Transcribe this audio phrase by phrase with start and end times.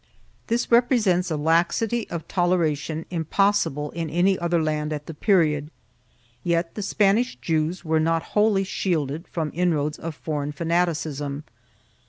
[0.01, 0.07] 5
[0.47, 5.69] This represents a laxity of toleration impossible in any other land at the period,
[6.43, 11.43] yet the Spanish Jews were not wholly shielded from inroads of foreign fanaticism.